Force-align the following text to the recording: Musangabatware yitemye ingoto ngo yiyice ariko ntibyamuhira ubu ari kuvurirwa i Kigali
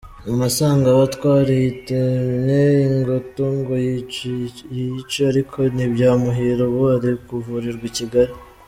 Musangabatware 0.37 1.51
yitemye 1.63 2.61
ingoto 2.87 3.43
ngo 3.57 3.73
yiyice 4.75 5.19
ariko 5.31 5.57
ntibyamuhira 5.75 6.61
ubu 6.69 6.83
ari 6.95 7.11
kuvurirwa 7.27 7.85
i 7.91 7.95
Kigali 7.97 8.31